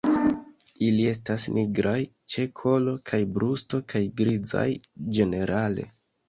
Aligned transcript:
Ili 0.85 1.03
estas 1.09 1.43
nigraj 1.57 1.97
ĉe 2.35 2.45
kolo 2.61 2.95
kaj 3.11 3.19
brusto 3.37 3.81
kaj 3.95 4.03
grizaj 4.23 4.65
ĝenerale. 5.21 5.87